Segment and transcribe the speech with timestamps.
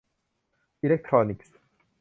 [0.81, 1.55] อิเล็กทรอนิกส์